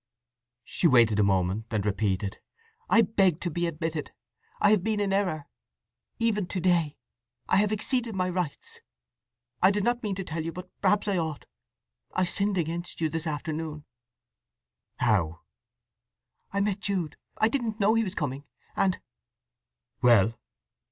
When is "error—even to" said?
5.13-6.59